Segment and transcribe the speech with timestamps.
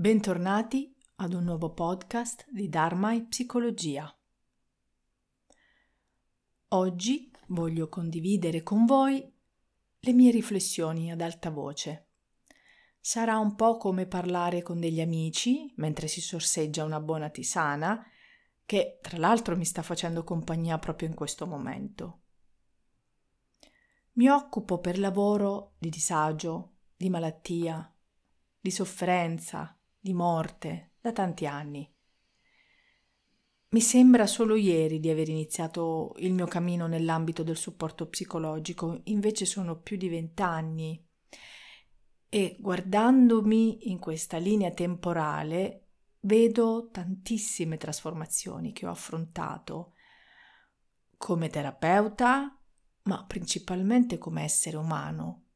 [0.00, 4.10] Bentornati ad un nuovo podcast di Dharma e Psicologia.
[6.68, 9.30] Oggi voglio condividere con voi
[9.98, 12.06] le mie riflessioni ad alta voce.
[12.98, 18.02] Sarà un po' come parlare con degli amici mentre si sorseggia una buona tisana,
[18.64, 22.20] che tra l'altro mi sta facendo compagnia proprio in questo momento.
[24.12, 27.94] Mi occupo per lavoro di disagio, di malattia,
[28.58, 31.88] di sofferenza, di morte da tanti anni.
[33.72, 39.44] Mi sembra solo ieri di aver iniziato il mio cammino nell'ambito del supporto psicologico, invece
[39.44, 41.06] sono più di vent'anni
[42.28, 45.86] e guardandomi in questa linea temporale
[46.20, 49.94] vedo tantissime trasformazioni che ho affrontato
[51.16, 52.58] come terapeuta,
[53.02, 55.49] ma principalmente come essere umano.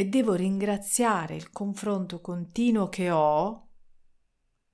[0.00, 3.68] E devo ringraziare il confronto continuo che ho,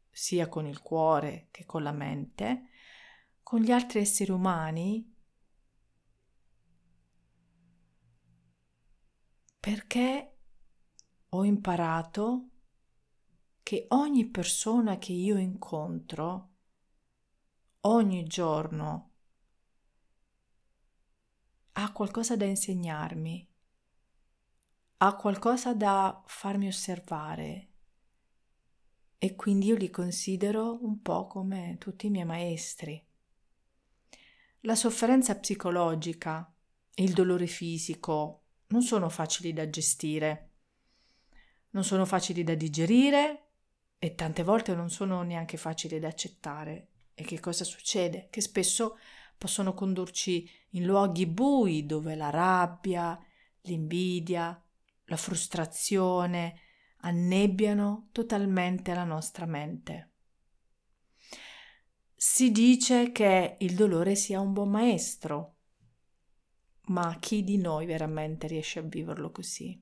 [0.08, 2.68] sia con il cuore che con la mente,
[3.42, 5.12] con gli altri esseri umani,
[9.58, 10.36] perché
[11.30, 12.50] ho imparato
[13.64, 16.50] che ogni persona che io incontro
[17.80, 19.10] ogni giorno
[21.72, 23.54] ha qualcosa da insegnarmi,
[24.98, 27.68] ha qualcosa da farmi osservare
[29.18, 33.02] e quindi io li considero un po' come tutti i miei maestri.
[34.60, 36.50] La sofferenza psicologica
[36.94, 40.50] e il dolore fisico non sono facili da gestire,
[41.70, 43.42] non sono facili da digerire
[43.98, 46.88] e tante volte non sono neanche facili da accettare.
[47.14, 48.28] E che cosa succede?
[48.30, 48.98] Che spesso
[49.38, 53.18] possono condurci in luoghi bui dove la rabbia,
[53.62, 54.60] l'invidia,
[55.06, 56.60] la frustrazione
[56.98, 60.12] annebbiano totalmente la nostra mente.
[62.14, 65.54] Si dice che il dolore sia un buon maestro,
[66.86, 69.80] ma chi di noi veramente riesce a viverlo così?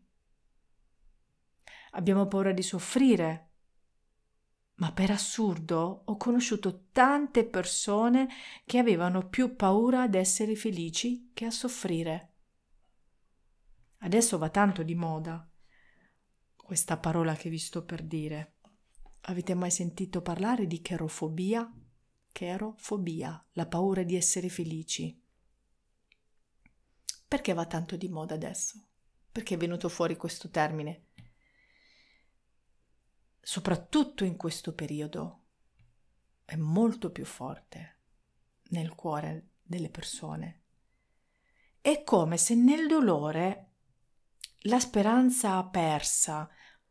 [1.93, 3.51] Abbiamo paura di soffrire,
[4.77, 8.29] ma per assurdo ho conosciuto tante persone
[8.65, 12.34] che avevano più paura ad essere felici che a soffrire.
[14.05, 15.51] Adesso va tanto di moda
[16.55, 18.57] questa parola che vi sto per dire.
[19.23, 21.73] Avete mai sentito parlare di cherofobia?
[22.31, 25.19] Cherofobia, la paura di essere felici.
[27.27, 28.89] Perché va tanto di moda adesso?
[29.33, 31.07] Perché è venuto fuori questo termine?
[33.41, 35.45] Soprattutto in questo periodo
[36.45, 38.01] è molto più forte
[38.69, 40.63] nel cuore delle persone.
[41.81, 43.71] È come se nel dolore
[44.67, 46.49] la speranza persa,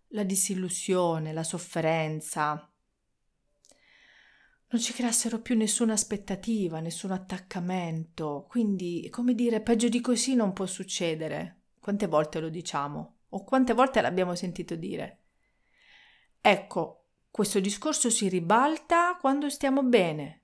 [0.09, 2.67] la disillusione, la sofferenza,
[4.73, 8.45] non ci creassero più nessuna aspettativa, nessun attaccamento.
[8.49, 11.61] Quindi, come dire, peggio di così non può succedere.
[11.79, 13.17] Quante volte lo diciamo?
[13.29, 15.21] O quante volte l'abbiamo sentito dire?
[16.41, 20.41] Ecco, questo discorso si ribalta quando stiamo bene,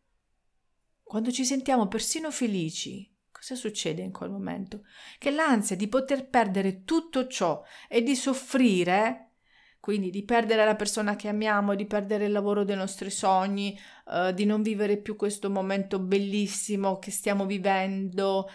[1.04, 3.09] quando ci sentiamo persino felici,
[3.40, 4.84] Cosa succede in quel momento?
[5.18, 9.36] Che l'ansia di poter perdere tutto ciò e di soffrire,
[9.80, 14.34] quindi di perdere la persona che amiamo, di perdere il lavoro dei nostri sogni, uh,
[14.34, 18.50] di non vivere più questo momento bellissimo che stiamo vivendo,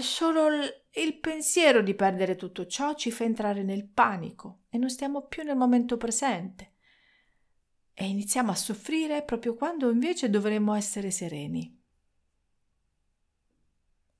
[0.00, 0.46] solo
[0.92, 5.42] il pensiero di perdere tutto ciò ci fa entrare nel panico e non stiamo più
[5.42, 6.74] nel momento presente
[7.94, 11.82] e iniziamo a soffrire proprio quando invece dovremmo essere sereni.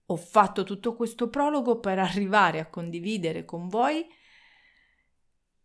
[0.07, 4.07] Ho fatto tutto questo prologo per arrivare a condividere con voi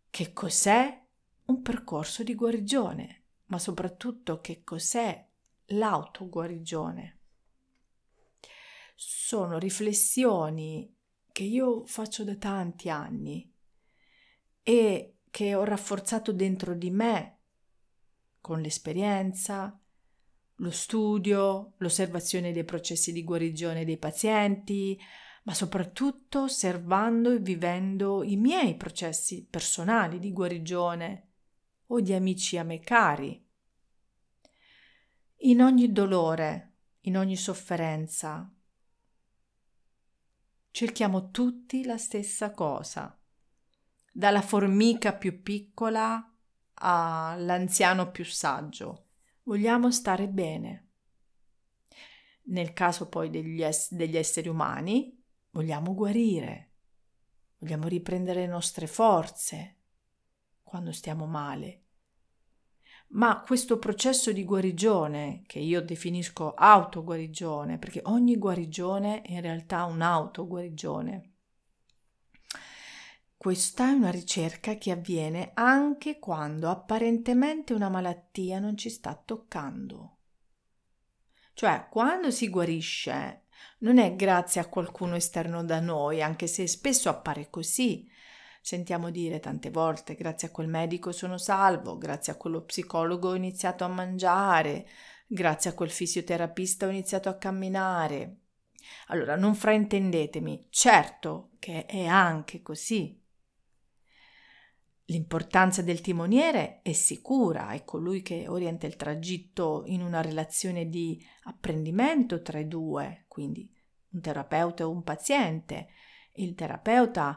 [0.08, 1.00] che cos'è
[1.46, 5.28] un percorso di guarigione, ma soprattutto che cos'è
[5.66, 7.18] l'autoguarigione.
[8.94, 10.94] Sono riflessioni
[11.32, 13.50] che io faccio da tanti anni
[14.62, 17.38] e che ho rafforzato dentro di me
[18.40, 19.79] con l'esperienza,
[20.60, 24.98] lo studio, l'osservazione dei processi di guarigione dei pazienti,
[25.44, 31.28] ma soprattutto osservando e vivendo i miei processi personali di guarigione
[31.86, 33.42] o di amici a me cari.
[35.42, 38.52] In ogni dolore, in ogni sofferenza,
[40.70, 43.18] cerchiamo tutti la stessa cosa,
[44.12, 46.22] dalla formica più piccola
[46.74, 49.06] all'anziano più saggio
[49.42, 50.88] vogliamo stare bene.
[52.44, 56.72] Nel caso poi degli, es- degli esseri umani, vogliamo guarire,
[57.58, 59.76] vogliamo riprendere le nostre forze.
[60.70, 61.86] quando stiamo male.
[63.08, 69.84] Ma questo processo di guarigione, che io definisco autoguarigione, perché ogni guarigione è in realtà
[69.86, 71.29] un'autoguarigione,
[73.40, 80.18] questa è una ricerca che avviene anche quando apparentemente una malattia non ci sta toccando.
[81.54, 83.44] Cioè, quando si guarisce,
[83.78, 88.06] non è grazie a qualcuno esterno da noi, anche se spesso appare così.
[88.60, 93.34] Sentiamo dire tante volte, grazie a quel medico sono salvo, grazie a quello psicologo ho
[93.34, 94.86] iniziato a mangiare,
[95.26, 98.36] grazie a quel fisioterapista ho iniziato a camminare.
[99.06, 103.19] Allora, non fraintendetemi, certo che è anche così,
[105.10, 111.20] L'importanza del timoniere è sicura, è colui che orienta il tragitto in una relazione di
[111.44, 113.68] apprendimento tra i due, quindi
[114.10, 115.88] un terapeuta e un paziente.
[116.34, 117.36] Il terapeuta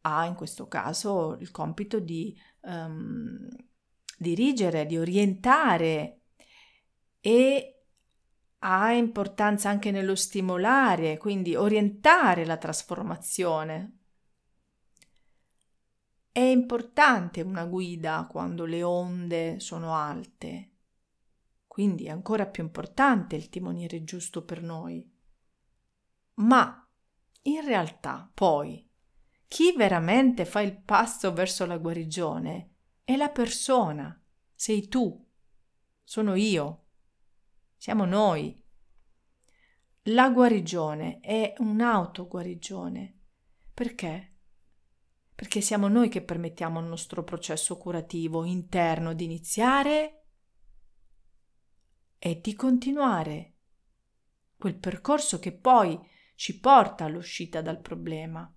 [0.00, 3.46] ha in questo caso il compito di um,
[4.16, 6.20] dirigere, di orientare
[7.20, 7.82] e
[8.60, 13.99] ha importanza anche nello stimolare, quindi orientare la trasformazione
[16.32, 20.70] è importante una guida quando le onde sono alte,
[21.66, 25.08] quindi è ancora più importante il timoniere giusto per noi.
[26.34, 26.88] Ma
[27.42, 28.88] in realtà poi
[29.48, 34.20] chi veramente fa il passo verso la guarigione è la persona,
[34.54, 35.26] sei tu,
[36.04, 36.84] sono io,
[37.76, 38.56] siamo noi.
[40.04, 43.18] La guarigione è un'autoguarigione.
[43.74, 44.29] Perché?
[45.40, 50.24] Perché siamo noi che permettiamo al nostro processo curativo interno di iniziare
[52.18, 53.54] e di continuare
[54.58, 55.98] quel percorso che poi
[56.34, 58.54] ci porta all'uscita dal problema.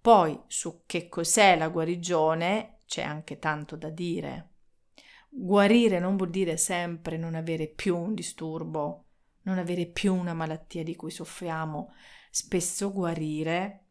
[0.00, 4.52] Poi su che cos'è la guarigione c'è anche tanto da dire.
[5.28, 9.08] Guarire non vuol dire sempre non avere più un disturbo,
[9.42, 11.92] non avere più una malattia di cui soffriamo.
[12.30, 13.81] Spesso guarire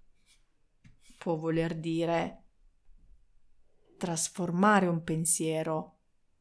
[1.22, 2.46] può voler dire
[3.96, 6.00] trasformare un pensiero,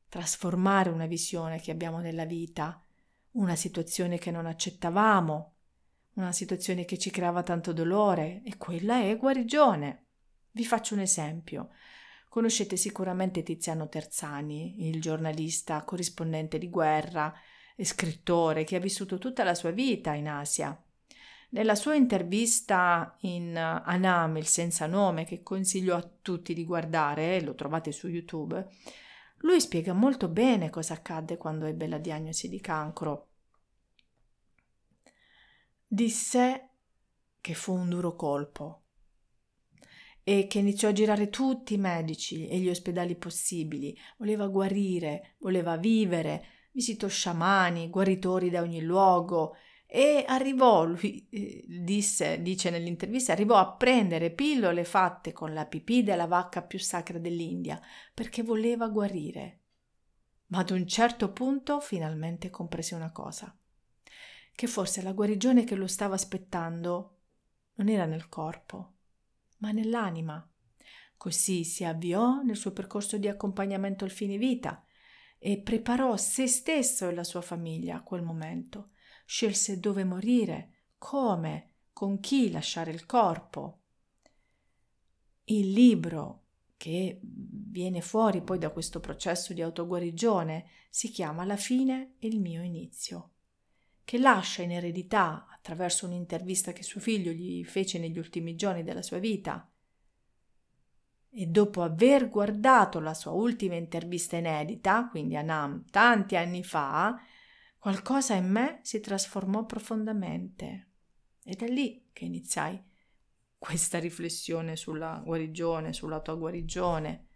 [0.09, 2.83] trasformare una visione che abbiamo nella vita,
[3.33, 5.55] una situazione che non accettavamo,
[6.15, 10.07] una situazione che ci creava tanto dolore e quella è guarigione.
[10.53, 11.69] Vi faccio un esempio.
[12.31, 17.35] Conoscete sicuramente Tiziano Terzani, il giornalista, corrispondente di guerra
[17.77, 20.83] e scrittore che ha vissuto tutta la sua vita in Asia.
[21.53, 27.41] Nella sua intervista in uh, Anam, il senza nome, che consiglio a tutti di guardare,
[27.43, 28.69] lo trovate su YouTube,
[29.39, 33.29] lui spiega molto bene cosa accadde quando ebbe la diagnosi di cancro.
[35.87, 36.69] Disse
[37.41, 38.83] che fu un duro colpo
[40.23, 45.77] e che iniziò a girare tutti i medici e gli ospedali possibili, voleva guarire, voleva
[45.77, 49.57] vivere, visitò sciamani, guaritori da ogni luogo
[49.93, 56.05] e arrivò, lui eh, disse, dice nell'intervista, arrivò a prendere pillole fatte con la pipì
[56.05, 57.81] della vacca più sacra dell'India
[58.15, 59.59] perché voleva guarire.
[60.47, 63.53] Ma ad un certo punto finalmente comprese una cosa,
[64.55, 67.17] che forse la guarigione che lo stava aspettando
[67.75, 68.93] non era nel corpo,
[69.57, 70.49] ma nell'anima.
[71.17, 74.85] Così si avviò nel suo percorso di accompagnamento al fine vita
[75.37, 78.91] e preparò se stesso e la sua famiglia a quel momento
[79.31, 83.79] scelse dove morire, come, con chi lasciare il corpo.
[85.45, 86.47] Il libro
[86.77, 92.41] che viene fuori poi da questo processo di autoguarigione si chiama La fine e il
[92.41, 93.31] mio inizio,
[94.03, 99.03] che lascia in eredità, attraverso un'intervista che suo figlio gli fece negli ultimi giorni della
[99.03, 99.71] sua vita,
[101.31, 107.17] e dopo aver guardato la sua ultima intervista inedita, quindi a Nam, tanti anni fa,
[107.81, 110.91] qualcosa in me si trasformò profondamente.
[111.43, 112.81] Ed è lì che iniziai
[113.57, 117.29] questa riflessione sulla guarigione, sulla tua guarigione.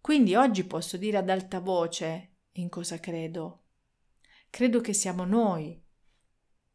[0.00, 3.64] Quindi oggi posso dire ad alta voce in cosa credo.
[4.50, 5.82] Credo che siamo noi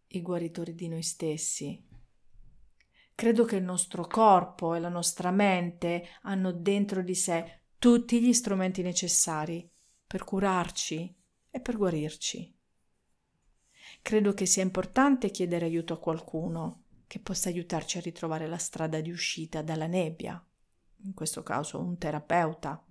[0.08, 1.88] i guaritori di noi stessi.
[3.14, 8.34] Credo che il nostro corpo e la nostra mente hanno dentro di sé tutti gli
[8.34, 9.70] strumenti necessari
[10.08, 11.16] per curarci
[11.52, 12.59] e per guarirci.
[14.02, 19.02] Credo che sia importante chiedere aiuto a qualcuno che possa aiutarci a ritrovare la strada
[19.02, 20.44] di uscita dalla nebbia,
[21.04, 22.86] in questo caso un terapeuta,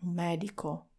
[0.00, 0.90] un medico,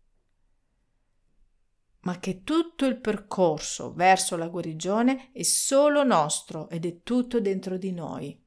[2.02, 7.78] ma che tutto il percorso verso la guarigione è solo nostro ed è tutto dentro
[7.78, 8.42] di noi.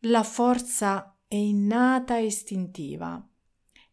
[0.00, 3.26] La forza è innata e istintiva.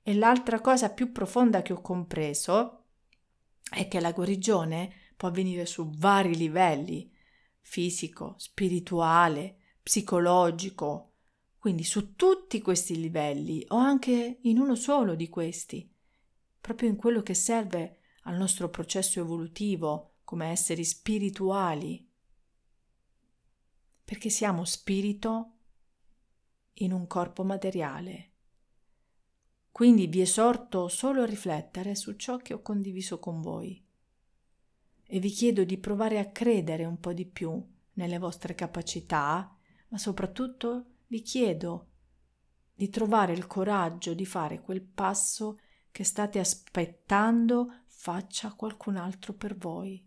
[0.02, 2.84] E l'altra cosa più profonda che ho compreso
[3.72, 4.92] è che la guarigione
[5.24, 7.10] può avvenire su vari livelli,
[7.62, 11.14] fisico, spirituale, psicologico,
[11.58, 15.90] quindi su tutti questi livelli o anche in uno solo di questi,
[16.60, 22.06] proprio in quello che serve al nostro processo evolutivo come esseri spirituali,
[24.04, 25.52] perché siamo spirito
[26.80, 28.32] in un corpo materiale.
[29.72, 33.92] Quindi vi esorto solo a riflettere su ciò che ho condiviso con voi
[35.06, 39.56] e vi chiedo di provare a credere un po' di più nelle vostre capacità,
[39.90, 41.90] ma soprattutto vi chiedo
[42.74, 45.60] di trovare il coraggio di fare quel passo
[45.92, 50.04] che state aspettando faccia qualcun altro per voi.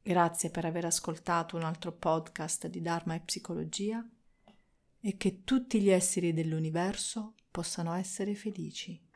[0.00, 4.04] Grazie per aver ascoltato un altro podcast di Dharma e Psicologia
[5.00, 9.10] e che tutti gli esseri dell'universo possano essere felici.